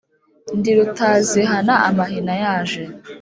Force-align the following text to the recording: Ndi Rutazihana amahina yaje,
Ndi 0.57 0.71
Rutazihana 0.77 1.73
amahina 1.89 2.33
yaje, 2.43 2.81